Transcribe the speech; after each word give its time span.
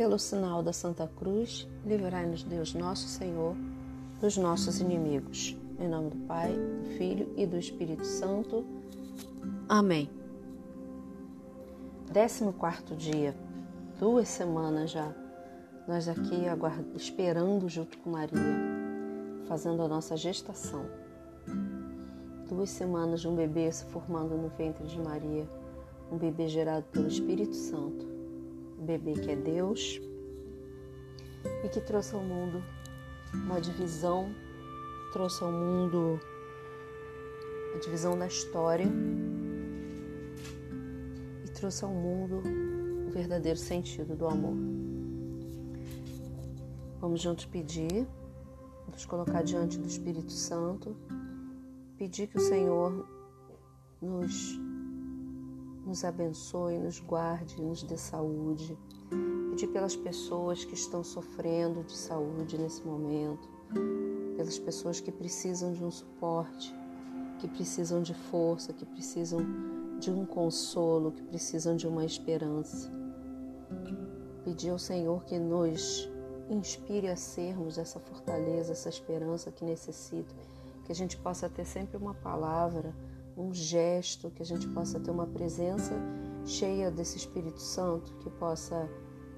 pelo 0.00 0.18
sinal 0.18 0.62
da 0.62 0.72
Santa 0.72 1.06
Cruz, 1.06 1.68
livrai-nos 1.84 2.42
Deus 2.42 2.72
nosso 2.72 3.06
Senhor 3.06 3.54
dos 4.18 4.34
nossos 4.38 4.80
inimigos. 4.80 5.54
Em 5.78 5.86
nome 5.86 6.08
do 6.08 6.16
Pai, 6.26 6.54
do 6.54 6.88
Filho 6.96 7.30
e 7.36 7.44
do 7.44 7.58
Espírito 7.58 8.06
Santo. 8.06 8.64
Amém. 9.68 10.08
14 12.14 12.96
dia, 12.96 13.36
duas 13.98 14.26
semanas 14.26 14.90
já, 14.90 15.14
nós 15.86 16.08
aqui 16.08 16.46
esperando 16.96 17.68
junto 17.68 17.98
com 17.98 18.08
Maria, 18.08 18.40
fazendo 19.46 19.82
a 19.82 19.88
nossa 19.88 20.16
gestação. 20.16 20.86
Duas 22.48 22.70
semanas 22.70 23.20
de 23.20 23.28
um 23.28 23.36
bebê 23.36 23.70
se 23.70 23.84
formando 23.84 24.34
no 24.34 24.48
ventre 24.48 24.86
de 24.86 24.98
Maria, 24.98 25.46
um 26.10 26.16
bebê 26.16 26.48
gerado 26.48 26.86
pelo 26.90 27.06
Espírito 27.06 27.54
Santo, 27.54 28.19
bebê 28.80 29.12
que 29.14 29.30
é 29.30 29.36
Deus 29.36 30.00
e 31.64 31.68
que 31.68 31.80
trouxe 31.80 32.14
ao 32.14 32.22
mundo 32.22 32.62
uma 33.32 33.60
divisão, 33.60 34.34
trouxe 35.12 35.42
ao 35.42 35.52
mundo 35.52 36.20
a 37.74 37.78
divisão 37.78 38.18
da 38.18 38.26
história 38.26 38.86
trouxe 41.60 41.84
ao 41.84 41.90
mundo 41.90 42.42
o 43.06 43.10
verdadeiro 43.10 43.58
sentido 43.58 44.16
do 44.16 44.26
amor. 44.26 44.56
Vamos 46.98 47.20
juntos 47.20 47.44
pedir, 47.44 48.06
nos 48.90 49.04
colocar 49.04 49.42
diante 49.42 49.78
do 49.78 49.86
Espírito 49.86 50.32
Santo, 50.32 50.96
pedir 51.98 52.28
que 52.28 52.38
o 52.38 52.40
Senhor 52.40 53.06
nos, 54.00 54.58
nos 55.90 56.04
abençoe, 56.04 56.78
nos 56.78 57.00
guarde, 57.00 57.60
nos 57.60 57.82
dê 57.82 57.96
saúde. 57.96 58.78
Pedir 59.50 59.66
pelas 59.66 59.96
pessoas 59.96 60.64
que 60.64 60.74
estão 60.74 61.02
sofrendo 61.02 61.82
de 61.82 61.96
saúde 61.96 62.56
nesse 62.56 62.86
momento, 62.86 63.48
pelas 64.36 64.56
pessoas 64.56 65.00
que 65.00 65.10
precisam 65.10 65.72
de 65.72 65.82
um 65.82 65.90
suporte, 65.90 66.72
que 67.40 67.48
precisam 67.48 68.00
de 68.02 68.14
força, 68.14 68.72
que 68.72 68.86
precisam 68.86 69.40
de 69.98 70.12
um 70.12 70.24
consolo, 70.24 71.10
que 71.10 71.24
precisam 71.24 71.74
de 71.74 71.88
uma 71.88 72.04
esperança. 72.04 72.88
Pedir 74.44 74.70
ao 74.70 74.78
Senhor 74.78 75.24
que 75.24 75.40
nos 75.40 76.08
inspire 76.48 77.08
a 77.08 77.16
sermos 77.16 77.78
essa 77.78 77.98
fortaleza, 77.98 78.70
essa 78.70 78.88
esperança 78.88 79.50
que 79.50 79.64
necessito, 79.64 80.36
que 80.84 80.92
a 80.92 80.94
gente 80.94 81.16
possa 81.16 81.48
ter 81.48 81.64
sempre 81.64 81.96
uma 81.96 82.14
palavra, 82.14 82.94
um 83.40 83.54
gesto, 83.54 84.30
que 84.30 84.42
a 84.42 84.46
gente 84.46 84.68
possa 84.68 85.00
ter 85.00 85.10
uma 85.10 85.26
presença 85.26 85.94
cheia 86.44 86.90
desse 86.90 87.16
Espírito 87.16 87.60
Santo, 87.60 88.12
que 88.16 88.30
possa 88.30 88.88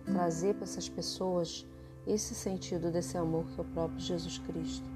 trazer 0.05 0.55
para 0.55 0.65
essas 0.65 0.89
pessoas 0.89 1.67
esse 2.07 2.35
sentido 2.35 2.91
desse 2.91 3.17
amor 3.17 3.45
que 3.47 3.61
é 3.61 3.63
o 3.63 3.67
próprio 3.67 4.01
Jesus 4.01 4.39
Cristo. 4.39 4.89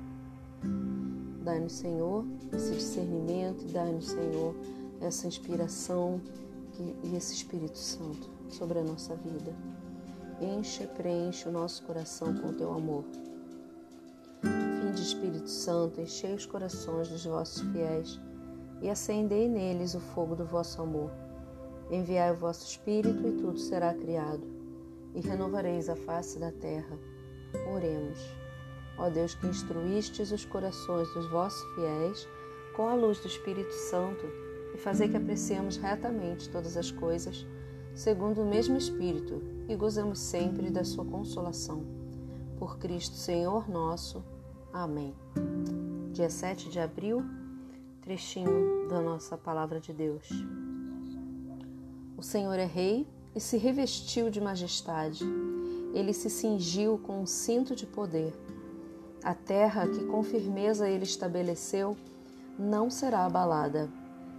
Dai-nos, 1.42 1.74
Senhor, 1.74 2.24
esse 2.52 2.72
discernimento, 2.72 3.64
dai-nos, 3.72 4.08
Senhor, 4.08 4.54
essa 5.00 5.28
inspiração 5.28 6.20
e 7.04 7.14
esse 7.14 7.34
Espírito 7.34 7.78
Santo 7.78 8.28
sobre 8.48 8.80
a 8.80 8.82
nossa 8.82 9.14
vida. 9.14 9.54
Enche 10.40 10.82
e 10.82 10.86
preenche 10.88 11.48
o 11.48 11.52
nosso 11.52 11.84
coração 11.84 12.34
com 12.34 12.48
o 12.48 12.52
teu 12.52 12.72
amor. 12.72 13.04
Vinde, 14.42 15.00
Espírito 15.00 15.48
Santo, 15.48 16.00
enchei 16.00 16.34
os 16.34 16.44
corações 16.44 17.08
dos 17.08 17.24
vossos 17.24 17.62
fiéis 17.70 18.20
e 18.80 18.90
acendei 18.90 19.48
neles 19.48 19.94
o 19.94 20.00
fogo 20.00 20.34
do 20.34 20.44
vosso 20.44 20.80
amor. 20.82 21.10
Enviai 21.90 22.32
o 22.32 22.36
vosso 22.36 22.66
Espírito 22.66 23.26
e 23.26 23.32
tudo 23.32 23.58
será 23.58 23.94
criado, 23.94 24.46
e 25.14 25.20
renovareis 25.20 25.88
a 25.88 25.96
face 25.96 26.38
da 26.38 26.50
terra. 26.50 26.98
Oremos. 27.72 28.18
Ó 28.98 29.08
Deus 29.10 29.34
que 29.34 29.46
instruístes 29.46 30.32
os 30.32 30.44
corações 30.44 31.08
dos 31.14 31.28
vossos 31.30 31.62
fiéis 31.74 32.28
com 32.74 32.88
a 32.88 32.94
luz 32.94 33.18
do 33.20 33.26
Espírito 33.26 33.72
Santo, 33.72 34.26
e 34.74 34.78
fazer 34.78 35.08
que 35.08 35.16
apreciemos 35.16 35.78
retamente 35.78 36.50
todas 36.50 36.76
as 36.76 36.90
coisas, 36.90 37.46
segundo 37.94 38.42
o 38.42 38.46
mesmo 38.46 38.76
Espírito, 38.76 39.42
e 39.66 39.74
gozemos 39.74 40.18
sempre 40.18 40.70
da 40.70 40.84
sua 40.84 41.04
consolação. 41.04 41.82
Por 42.58 42.78
Cristo 42.78 43.14
Senhor 43.14 43.68
nosso. 43.70 44.22
Amém. 44.72 45.14
Dia 46.12 46.28
7 46.28 46.68
de 46.68 46.78
abril, 46.78 47.24
trechinho 48.06 48.86
da 48.88 49.00
nossa 49.00 49.36
palavra 49.36 49.80
de 49.80 49.92
Deus. 49.92 50.28
O 52.16 52.22
Senhor 52.22 52.56
é 52.56 52.64
Rei 52.64 53.04
e 53.34 53.40
se 53.40 53.56
revestiu 53.56 54.30
de 54.30 54.40
majestade. 54.40 55.24
Ele 55.92 56.12
se 56.12 56.30
cingiu 56.30 56.98
com 56.98 57.20
um 57.20 57.26
cinto 57.26 57.74
de 57.74 57.84
poder. 57.84 58.32
A 59.24 59.34
terra 59.34 59.88
que 59.88 60.04
com 60.04 60.22
firmeza 60.22 60.88
ele 60.88 61.02
estabeleceu 61.02 61.96
não 62.56 62.88
será 62.88 63.26
abalada. 63.26 63.90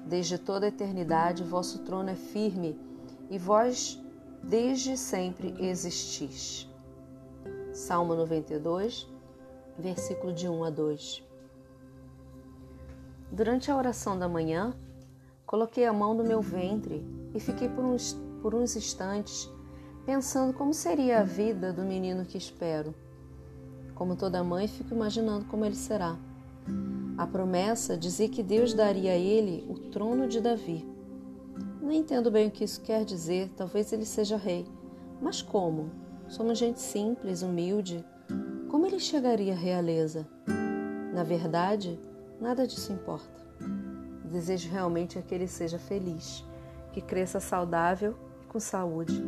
Desde 0.06 0.38
toda 0.38 0.67
a 0.67 0.69
eternidade 0.69 1.44
vosso 1.44 1.79
trono 1.79 2.09
é 2.09 2.16
firme 2.16 2.79
e 3.29 3.38
vós 3.38 4.01
desde 4.41 4.95
sempre 4.95 5.53
existis. 5.59 6.69
Salmo 7.73 8.16
92, 8.16 9.06
versículo 9.77 10.31
de 10.31 10.47
1 10.47 10.63
a 10.63 10.69
2. 10.69 11.26
Durante 13.31 13.69
a 13.69 13.75
oração 13.75 14.17
da 14.17 14.27
manhã, 14.27 14.73
coloquei 15.45 15.85
a 15.85 15.93
mão 15.93 16.13
no 16.13 16.23
meu 16.23 16.41
ventre 16.41 17.05
e 17.33 17.39
fiquei 17.39 17.67
por 17.67 17.83
uns, 17.83 18.13
por 18.41 18.55
uns 18.55 18.75
instantes 18.75 19.49
pensando 20.07 20.53
como 20.53 20.73
seria 20.73 21.19
a 21.19 21.23
vida 21.23 21.73
do 21.73 21.81
menino 21.81 22.23
que 22.23 22.38
espero. 22.38 22.95
Como 23.93 24.15
toda 24.15 24.41
mãe, 24.41 24.65
fico 24.65 24.95
imaginando 24.95 25.43
como 25.45 25.65
ele 25.65 25.75
será. 25.75 26.17
A 27.17 27.27
promessa 27.27 27.97
dizia 27.97 28.29
que 28.29 28.41
Deus 28.41 28.73
daria 28.73 29.11
a 29.11 29.17
ele 29.17 29.65
o 29.69 29.73
trono 29.89 30.25
de 30.25 30.39
Davi. 30.39 30.88
Não 31.81 31.91
entendo 31.91 32.31
bem 32.31 32.47
o 32.47 32.51
que 32.51 32.63
isso 32.63 32.79
quer 32.79 33.03
dizer, 33.03 33.51
talvez 33.57 33.91
ele 33.91 34.05
seja 34.05 34.38
rei. 34.38 34.65
Mas 35.21 35.41
como? 35.41 35.91
Somos 36.29 36.57
gente 36.57 36.79
simples, 36.79 37.41
humilde. 37.41 38.05
Como 38.69 38.85
ele 38.85 39.01
chegaria 39.01 39.53
à 39.53 39.57
realeza? 39.57 40.25
Na 41.13 41.23
verdade, 41.23 41.99
nada 42.39 42.67
disso 42.67 42.91
importa. 42.91 43.45
O 44.23 44.27
desejo 44.27 44.69
realmente 44.69 45.17
é 45.17 45.21
que 45.21 45.33
ele 45.33 45.47
seja 45.47 45.79
feliz, 45.79 46.43
que 46.93 47.01
cresça 47.01 47.39
saudável 47.39 48.15
e 48.43 48.45
com 48.45 48.59
saúde, 48.59 49.23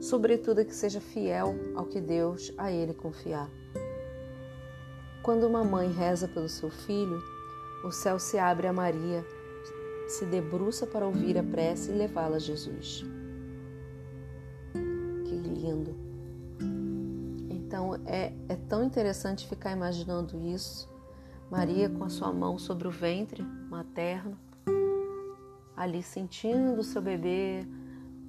sobretudo 0.00 0.64
que 0.64 0.74
seja 0.74 1.00
fiel 1.00 1.54
ao 1.74 1.86
que 1.86 2.00
Deus 2.00 2.52
a 2.58 2.70
ele 2.70 2.92
confiar. 2.92 3.48
Quando 5.22 5.46
uma 5.46 5.64
mãe 5.64 5.90
reza 5.90 6.28
pelo 6.28 6.48
seu 6.48 6.70
filho, 6.70 7.22
o 7.82 7.90
céu 7.90 8.18
se 8.18 8.38
abre 8.38 8.66
a 8.66 8.72
Maria, 8.72 9.24
se 10.06 10.26
debruça 10.26 10.86
para 10.86 11.06
ouvir 11.06 11.38
a 11.38 11.42
prece 11.42 11.90
e 11.90 11.94
levá-la 11.94 12.36
a 12.36 12.38
Jesus. 12.38 13.04
Que 15.24 15.34
lindo! 15.34 15.96
Então 17.48 17.94
é, 18.06 18.32
é 18.48 18.56
tão 18.68 18.84
interessante 18.84 19.48
ficar 19.48 19.72
imaginando 19.72 20.38
isso. 20.38 20.93
Maria 21.50 21.88
com 21.88 22.04
a 22.04 22.08
sua 22.08 22.32
mão 22.32 22.58
sobre 22.58 22.88
o 22.88 22.90
ventre 22.90 23.42
materno, 23.42 24.36
ali 25.76 26.02
sentindo 26.02 26.80
o 26.80 26.84
seu 26.84 27.02
bebê, 27.02 27.66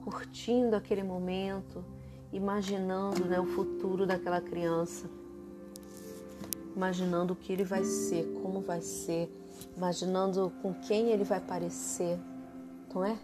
curtindo 0.03 0.76
aquele 0.76 1.03
momento, 1.03 1.84
imaginando 2.31 3.26
né, 3.26 3.40
o 3.40 3.46
futuro 3.46 4.06
daquela 4.06 4.42
criança 4.42 5.09
imaginando 6.76 7.34
o 7.34 7.36
que 7.36 7.53
ele 7.53 7.64
vai 7.64 7.84
ser, 7.84 8.26
como 8.42 8.59
vai 8.59 8.81
ser, 8.81 9.32
imaginando 9.76 10.52
com 10.62 10.74
quem 10.74 11.09
ele 11.09 11.24
vai 11.24 11.40
parecer, 11.40 12.20
não 12.94 13.03
é? 13.03 13.17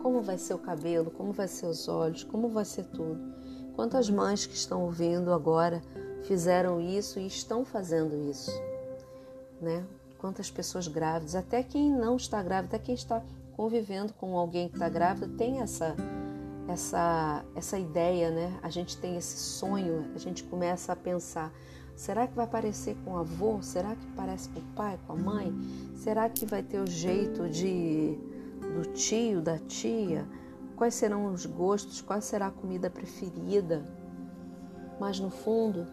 Como 0.00 0.22
vai 0.22 0.38
ser 0.38 0.54
o 0.54 0.58
cabelo, 0.58 1.10
como 1.10 1.32
vai 1.32 1.48
ser 1.48 1.66
os 1.66 1.88
olhos, 1.88 2.22
como 2.22 2.48
vai 2.48 2.64
ser 2.64 2.84
tudo. 2.84 3.34
Quantas 3.74 4.08
mães 4.08 4.46
que 4.46 4.54
estão 4.54 4.82
ouvindo 4.82 5.32
agora 5.32 5.82
fizeram 6.22 6.80
isso 6.80 7.18
e 7.18 7.26
estão 7.26 7.64
fazendo 7.64 8.16
isso, 8.30 8.50
né? 9.64 9.84
Quantas 10.18 10.50
pessoas 10.50 10.86
grávidas, 10.86 11.34
até 11.34 11.62
quem 11.62 11.90
não 11.90 12.16
está 12.16 12.42
grávida, 12.42 12.76
até 12.76 12.84
quem 12.84 12.94
está 12.94 13.22
convivendo 13.56 14.12
com 14.14 14.36
alguém 14.38 14.68
que 14.68 14.74
está 14.74 14.88
grávida 14.88 15.28
tem 15.36 15.60
essa 15.60 15.94
essa 16.68 17.44
essa 17.54 17.78
ideia, 17.78 18.30
né? 18.30 18.58
A 18.62 18.70
gente 18.70 18.96
tem 18.96 19.16
esse 19.16 19.36
sonho, 19.36 20.06
a 20.14 20.18
gente 20.18 20.44
começa 20.44 20.92
a 20.92 20.96
pensar 20.96 21.52
Será 21.96 22.26
que 22.26 22.34
vai 22.34 22.46
parecer 22.46 22.96
com 23.04 23.12
o 23.12 23.18
avô? 23.18 23.62
Será 23.62 23.94
que 23.94 24.06
parece 24.16 24.48
com 24.48 24.60
o 24.60 24.62
pai, 24.74 24.98
com 25.06 25.12
a 25.12 25.16
mãe? 25.16 25.52
Será 25.96 26.28
que 26.28 26.44
vai 26.44 26.62
ter 26.62 26.80
o 26.80 26.86
jeito 26.86 27.48
de 27.48 28.18
do 28.74 28.92
tio, 28.92 29.40
da 29.40 29.58
tia? 29.58 30.26
Quais 30.76 30.94
serão 30.94 31.32
os 31.32 31.46
gostos? 31.46 32.00
Qual 32.00 32.20
será 32.20 32.48
a 32.48 32.50
comida 32.50 32.90
preferida? 32.90 33.84
Mas 34.98 35.20
no 35.20 35.30
fundo, 35.30 35.86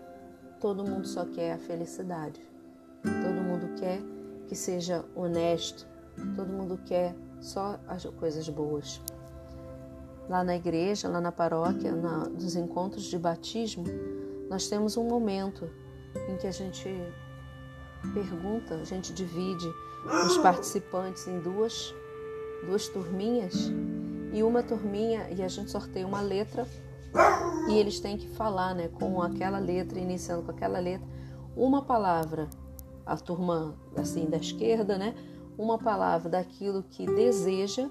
todo 0.59 0.83
mundo 0.83 1.07
só 1.07 1.23
quer 1.25 1.53
a 1.53 1.57
felicidade. 1.59 2.41
Todo 3.03 3.41
mundo 3.41 3.75
quer 3.79 4.01
que 4.47 4.55
seja 4.55 5.05
honesto. 5.15 5.87
Todo 6.35 6.51
mundo 6.51 6.79
quer 6.85 7.15
só 7.39 7.79
as 7.87 8.05
coisas 8.05 8.47
boas. 8.49 9.01
lá 10.29 10.43
na 10.43 10.55
igreja, 10.55 11.09
lá 11.09 11.19
na 11.19 11.31
paróquia, 11.31 11.91
na, 11.93 12.29
nos 12.29 12.55
encontros 12.55 13.03
de 13.03 13.17
batismo, 13.17 13.83
nós 14.49 14.67
temos 14.67 14.95
um 14.95 15.03
momento 15.03 15.69
em 16.29 16.37
que 16.37 16.47
a 16.47 16.51
gente 16.51 16.87
pergunta, 18.13 18.75
a 18.75 18.83
gente 18.83 19.13
divide 19.13 19.67
os 20.25 20.37
participantes 20.37 21.27
em 21.27 21.39
duas, 21.39 21.93
duas 22.65 22.87
turminhas 22.87 23.71
e 24.33 24.41
uma 24.41 24.63
turminha 24.63 25.29
e 25.29 25.43
a 25.43 25.47
gente 25.47 25.69
sorteia 25.69 26.07
uma 26.07 26.21
letra 26.21 26.65
e 27.69 27.77
eles 27.77 27.99
têm 27.99 28.17
que 28.17 28.27
falar, 28.29 28.73
né, 28.73 28.87
com 28.87 29.21
aquela 29.21 29.59
letra, 29.59 29.99
iniciando 29.99 30.43
com 30.43 30.51
aquela 30.51 30.79
letra, 30.79 31.05
uma 31.55 31.83
palavra, 31.83 32.49
a 33.05 33.15
turma 33.17 33.75
assim 33.95 34.25
da 34.25 34.37
esquerda, 34.37 34.97
né, 34.97 35.15
uma 35.57 35.77
palavra 35.77 36.29
daquilo 36.29 36.83
que 36.83 37.05
deseja 37.05 37.89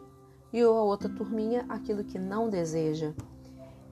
e 0.52 0.60
a 0.60 0.70
outra 0.70 1.08
turminha 1.08 1.64
aquilo 1.68 2.02
que 2.02 2.18
não 2.18 2.48
deseja. 2.48 3.12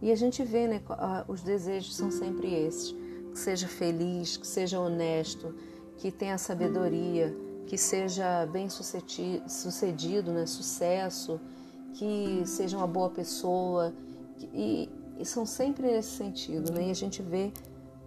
E 0.00 0.12
a 0.12 0.16
gente 0.16 0.42
vê, 0.44 0.66
né, 0.66 0.80
os 1.26 1.42
desejos 1.42 1.96
são 1.96 2.10
sempre 2.10 2.52
esses: 2.52 2.92
que 3.32 3.38
seja 3.38 3.68
feliz, 3.68 4.36
que 4.36 4.46
seja 4.46 4.80
honesto, 4.80 5.54
que 5.96 6.10
tenha 6.10 6.38
sabedoria, 6.38 7.34
que 7.66 7.76
seja 7.76 8.46
bem 8.46 8.68
sucedido, 8.68 10.32
né, 10.32 10.46
sucesso, 10.46 11.40
que 11.94 12.42
seja 12.46 12.76
uma 12.76 12.86
boa 12.86 13.10
pessoa. 13.10 13.92
E, 14.52 14.88
e 15.18 15.24
são 15.24 15.44
sempre 15.44 15.88
nesse 15.88 16.10
sentido, 16.16 16.72
né? 16.72 16.88
E 16.88 16.90
a 16.90 16.94
gente 16.94 17.20
vê 17.20 17.52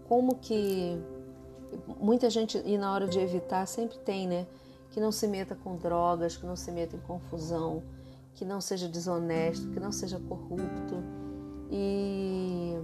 como 0.07 0.35
que 0.35 0.97
muita 1.99 2.29
gente, 2.29 2.61
e 2.65 2.77
na 2.77 2.91
hora 2.93 3.07
de 3.07 3.19
evitar, 3.19 3.65
sempre 3.65 3.97
tem, 3.99 4.27
né? 4.27 4.47
Que 4.89 4.99
não 4.99 5.11
se 5.11 5.27
meta 5.27 5.55
com 5.55 5.77
drogas, 5.77 6.35
que 6.35 6.45
não 6.45 6.55
se 6.55 6.71
meta 6.71 6.95
em 6.95 6.99
confusão, 6.99 7.83
que 8.33 8.45
não 8.45 8.59
seja 8.59 8.87
desonesto, 8.87 9.69
que 9.69 9.79
não 9.79 9.91
seja 9.91 10.19
corrupto. 10.19 11.03
E, 11.69 12.77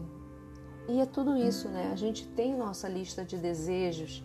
e 0.87 0.99
é 0.99 1.05
tudo 1.05 1.35
isso, 1.37 1.67
né? 1.67 1.91
A 1.91 1.95
gente 1.95 2.25
tem 2.29 2.55
nossa 2.55 2.87
lista 2.87 3.25
de 3.25 3.37
desejos, 3.37 4.23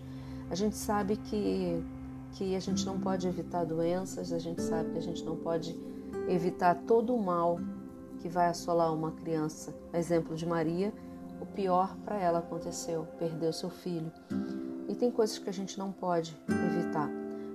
a 0.51 0.55
gente 0.55 0.77
sabe 0.77 1.17
que, 1.17 1.83
que 2.33 2.55
a 2.55 2.61
gente 2.61 2.85
não 2.87 3.01
pode 3.01 3.27
evitar 3.27 3.65
doenças, 3.65 4.33
a 4.33 4.39
gente 4.39 4.63
sabe 4.63 4.91
que 4.91 4.99
a 4.99 5.03
gente 5.03 5.25
não 5.25 5.37
pode 5.37 5.79
evitar 6.29 6.75
todo 6.87 7.15
o 7.15 7.23
mal 7.23 7.59
que 8.21 8.29
vai 8.29 8.47
assolar 8.47 8.93
uma 8.95 9.13
criança. 9.13 9.75
Exemplo 9.93 10.37
de 10.37 10.47
Maria, 10.47 10.93
o 11.41 11.47
pior 11.47 11.97
para 12.05 12.19
ela 12.21 12.39
aconteceu, 12.39 13.07
perdeu 13.19 13.53
seu 13.53 13.69
filho. 13.69 14.13
E 14.89 14.95
tem 14.95 15.11
coisas 15.11 15.39
que 15.39 15.49
a 15.49 15.53
gente 15.53 15.79
não 15.79 15.93
pode 15.93 16.37
evitar, 16.49 17.09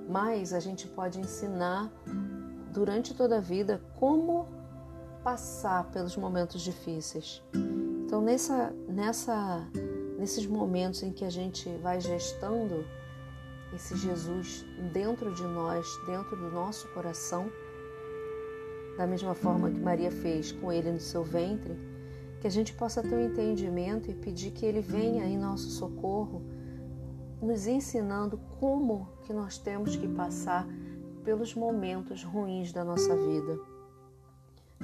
mas 0.09 0.53
a 0.53 0.59
gente 0.59 0.87
pode 0.87 1.19
ensinar 1.19 1.91
durante 2.71 3.13
toda 3.13 3.37
a 3.37 3.41
vida 3.41 3.81
como 3.99 4.47
passar 5.23 5.83
pelos 5.91 6.15
momentos 6.15 6.61
difíceis. 6.61 7.43
Então, 8.05 8.21
nessa, 8.21 8.73
nessa, 8.87 9.67
nesses 10.17 10.45
momentos 10.45 11.03
em 11.03 11.11
que 11.11 11.25
a 11.25 11.29
gente 11.29 11.69
vai 11.83 11.99
gestando 11.99 12.85
esse 13.75 13.97
Jesus 13.97 14.65
dentro 14.93 15.33
de 15.33 15.43
nós, 15.43 15.85
dentro 16.05 16.35
do 16.37 16.49
nosso 16.49 16.87
coração, 16.93 17.51
da 18.97 19.05
mesma 19.05 19.35
forma 19.35 19.69
que 19.69 19.79
Maria 19.79 20.09
fez 20.09 20.51
com 20.51 20.71
ele 20.71 20.91
no 20.91 20.99
seu 20.99 21.23
ventre, 21.23 21.77
que 22.39 22.47
a 22.47 22.49
gente 22.49 22.73
possa 22.73 23.01
ter 23.01 23.13
um 23.13 23.25
entendimento 23.25 24.09
e 24.09 24.13
pedir 24.13 24.51
que 24.51 24.65
ele 24.65 24.81
venha 24.81 25.25
em 25.25 25.37
nosso 25.37 25.69
socorro, 25.69 26.41
nos 27.41 27.67
ensinando 27.67 28.39
como 28.59 29.07
que 29.23 29.33
nós 29.33 29.57
temos 29.57 29.95
que 29.95 30.07
passar 30.07 30.67
pelos 31.23 31.53
momentos 31.53 32.23
ruins 32.23 32.71
da 32.71 32.83
nossa 32.83 33.15
vida. 33.15 33.59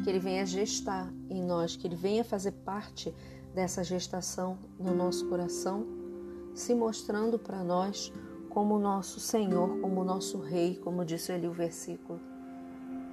Que 0.03 0.09
ele 0.09 0.19
venha 0.19 0.45
gestar 0.45 1.11
em 1.29 1.41
nós, 1.41 1.75
que 1.75 1.87
ele 1.87 1.95
venha 1.95 2.23
fazer 2.23 2.51
parte 2.51 3.13
dessa 3.53 3.83
gestação 3.83 4.57
no 4.79 4.93
nosso 4.95 5.27
coração, 5.29 5.85
se 6.53 6.73
mostrando 6.73 7.37
para 7.37 7.63
nós 7.63 8.11
como 8.49 8.79
nosso 8.79 9.19
Senhor, 9.19 9.79
como 9.79 10.03
nosso 10.03 10.39
Rei, 10.39 10.75
como 10.75 11.05
disse 11.05 11.31
ali 11.31 11.47
o 11.47 11.53
versículo 11.53 12.19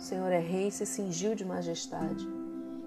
o 0.00 0.02
Senhor 0.02 0.32
é 0.32 0.38
rei 0.38 0.68
e 0.68 0.72
se 0.72 0.86
cingiu 0.86 1.34
de 1.34 1.44
majestade. 1.44 2.26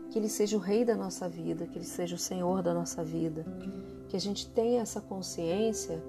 Que 0.10 0.18
Ele 0.18 0.28
seja 0.28 0.58
o 0.58 0.60
rei 0.60 0.84
da 0.84 0.96
nossa 0.96 1.30
vida, 1.30 1.68
que 1.68 1.78
Ele 1.78 1.86
seja 1.86 2.16
o 2.16 2.18
Senhor 2.18 2.64
da 2.64 2.74
nossa 2.74 3.04
vida. 3.04 3.46
Que 4.10 4.18
a 4.18 4.20
gente 4.20 4.50
tenha 4.50 4.82
essa 4.82 5.00
consciência 5.00 6.04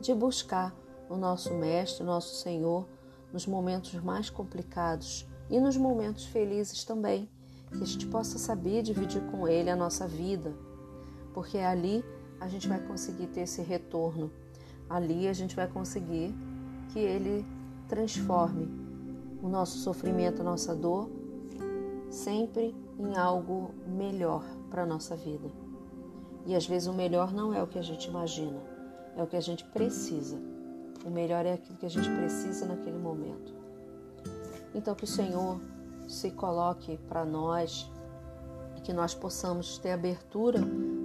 de 0.00 0.14
buscar 0.14 0.74
o 1.08 1.16
nosso 1.16 1.54
Mestre, 1.54 2.02
o 2.02 2.06
nosso 2.06 2.36
Senhor, 2.36 2.86
nos 3.32 3.46
momentos 3.46 3.92
mais 3.94 4.30
complicados 4.30 5.26
e 5.50 5.60
nos 5.60 5.76
momentos 5.76 6.24
felizes 6.24 6.84
também. 6.84 7.28
Que 7.70 7.82
a 7.82 7.86
gente 7.86 8.06
possa 8.06 8.38
saber 8.38 8.82
dividir 8.82 9.22
com 9.30 9.46
Ele 9.48 9.70
a 9.70 9.76
nossa 9.76 10.06
vida, 10.06 10.54
porque 11.34 11.58
ali 11.58 12.04
a 12.40 12.48
gente 12.48 12.68
vai 12.68 12.80
conseguir 12.80 13.26
ter 13.28 13.40
esse 13.40 13.62
retorno. 13.62 14.30
Ali 14.88 15.26
a 15.26 15.32
gente 15.32 15.56
vai 15.56 15.66
conseguir 15.66 16.34
que 16.92 16.98
Ele 16.98 17.44
transforme 17.88 18.68
o 19.42 19.48
nosso 19.48 19.78
sofrimento, 19.78 20.40
a 20.42 20.44
nossa 20.44 20.74
dor, 20.74 21.10
sempre 22.10 22.74
em 22.98 23.16
algo 23.16 23.74
melhor 23.86 24.44
para 24.70 24.82
a 24.82 24.86
nossa 24.86 25.16
vida. 25.16 25.50
E 26.46 26.54
às 26.54 26.66
vezes 26.66 26.88
o 26.88 26.92
melhor 26.92 27.32
não 27.32 27.52
é 27.52 27.62
o 27.62 27.66
que 27.66 27.78
a 27.78 27.82
gente 27.82 28.08
imagina, 28.08 28.60
é 29.16 29.22
o 29.22 29.26
que 29.26 29.36
a 29.36 29.40
gente 29.40 29.64
precisa. 29.64 30.38
O 31.04 31.10
melhor 31.10 31.46
é 31.46 31.54
aquilo 31.54 31.78
que 31.78 31.86
a 31.86 31.90
gente 31.90 32.08
precisa 32.10 32.66
naquele 32.66 32.98
momento. 32.98 33.54
Então 34.74 34.94
que 34.94 35.04
o 35.04 35.08
Senhor 35.08 35.60
se 36.06 36.30
coloque 36.30 36.98
para 37.08 37.24
nós 37.24 37.90
que 38.86 38.92
nós 38.92 39.16
possamos 39.16 39.78
ter 39.78 39.90
abertura 39.90 40.60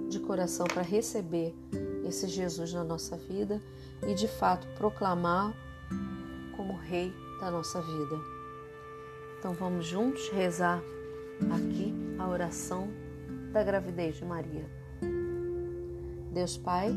de 0.08 0.20
coração 0.20 0.68
para 0.68 0.82
receber 0.82 1.52
esse 2.06 2.28
Jesus 2.28 2.72
na 2.72 2.84
nossa 2.84 3.16
vida 3.16 3.60
e 4.06 4.14
de 4.14 4.28
fato 4.28 4.68
proclamar 4.76 5.52
como 6.56 6.76
Rei 6.76 7.12
da 7.40 7.50
nossa 7.50 7.82
vida. 7.82 8.20
Então 9.36 9.52
vamos 9.52 9.84
juntos 9.84 10.28
rezar 10.28 10.80
aqui 11.52 11.92
a 12.20 12.28
oração 12.28 12.88
da 13.52 13.64
gravidez 13.64 14.14
de 14.14 14.24
Maria. 14.24 14.70
Deus 16.32 16.56
Pai, 16.56 16.96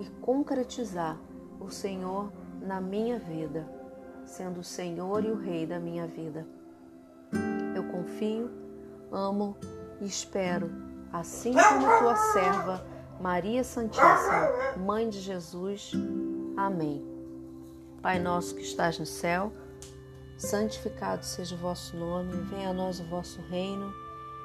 e 0.00 0.06
concretizar 0.20 1.20
o 1.60 1.70
Senhor 1.70 2.32
na 2.60 2.80
minha 2.80 3.18
vida, 3.18 3.68
sendo 4.24 4.60
o 4.60 4.64
Senhor 4.64 5.24
e 5.24 5.30
o 5.30 5.36
Rei 5.36 5.66
da 5.66 5.78
minha 5.78 6.06
vida. 6.06 6.46
Eu 7.76 7.84
confio, 7.84 8.50
amo 9.12 9.56
e 10.00 10.06
espero, 10.06 10.70
assim 11.12 11.52
como 11.52 11.98
tua 11.98 12.16
serva 12.32 12.84
Maria 13.20 13.62
Santíssima, 13.62 14.48
Mãe 14.78 15.08
de 15.08 15.20
Jesus. 15.20 15.92
Amém. 16.56 17.04
Pai 18.00 18.18
nosso 18.18 18.54
que 18.54 18.62
estás 18.62 18.98
no 18.98 19.04
céu, 19.04 19.52
Santificado 20.38 21.22
seja 21.22 21.54
o 21.54 21.58
vosso 21.58 21.94
nome, 21.98 22.32
venha 22.44 22.70
a 22.70 22.72
nós 22.72 22.98
o 22.98 23.04
vosso 23.04 23.42
reino, 23.42 23.92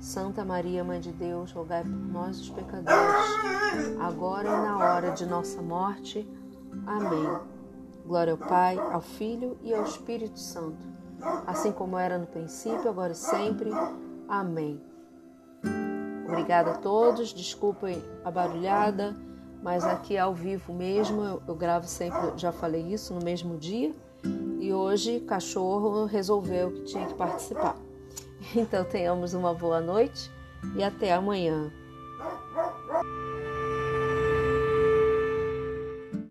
Santa 0.00 0.44
Maria, 0.44 0.84
Mãe 0.84 1.00
de 1.00 1.12
Deus, 1.12 1.52
rogai 1.52 1.82
por 1.82 1.90
nós, 1.90 2.40
os 2.40 2.50
pecadores, 2.50 2.90
agora 4.00 4.48
e 4.48 4.50
na 4.50 4.78
hora 4.78 5.10
de 5.10 5.26
nossa 5.26 5.60
morte. 5.60 6.28
Amém. 6.86 7.38
Glória 8.06 8.32
ao 8.32 8.38
Pai, 8.38 8.78
ao 8.78 9.00
Filho 9.00 9.58
e 9.62 9.74
ao 9.74 9.82
Espírito 9.82 10.38
Santo, 10.38 10.86
assim 11.46 11.72
como 11.72 11.98
era 11.98 12.18
no 12.18 12.26
princípio, 12.26 12.88
agora 12.88 13.12
e 13.12 13.16
sempre. 13.16 13.70
Amém. 14.28 14.80
Obrigada 16.26 16.72
a 16.72 16.78
todos, 16.78 17.32
desculpem 17.32 18.02
a 18.24 18.30
barulhada 18.30 19.16
mas 19.62 19.84
aqui 19.84 20.16
ao 20.16 20.34
vivo 20.34 20.72
mesmo, 20.72 21.40
eu, 21.46 21.54
gravo 21.54 21.86
sempre, 21.86 22.32
já 22.36 22.52
falei 22.52 22.82
isso, 22.92 23.12
no 23.12 23.22
mesmo 23.22 23.56
dia. 23.56 23.94
E 24.60 24.72
hoje, 24.72 25.20
cachorro 25.20 26.04
resolveu 26.04 26.72
que 26.72 26.84
tinha 26.84 27.06
que 27.06 27.14
participar. 27.14 27.76
Então, 28.54 28.84
tenhamos 28.84 29.34
uma 29.34 29.52
boa 29.52 29.80
noite 29.80 30.30
e 30.74 30.82
até 30.82 31.12
amanhã. 31.12 31.70